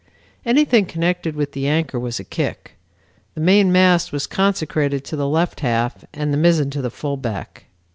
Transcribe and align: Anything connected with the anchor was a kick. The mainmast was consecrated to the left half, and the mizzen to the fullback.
Anything 0.47 0.87
connected 0.87 1.35
with 1.35 1.51
the 1.51 1.67
anchor 1.67 1.99
was 1.99 2.19
a 2.19 2.23
kick. 2.23 2.71
The 3.35 3.39
mainmast 3.41 4.11
was 4.11 4.25
consecrated 4.25 5.03
to 5.03 5.15
the 5.15 5.27
left 5.29 5.59
half, 5.59 6.03
and 6.11 6.33
the 6.33 6.37
mizzen 6.39 6.71
to 6.71 6.81
the 6.81 6.89
fullback. 6.89 7.65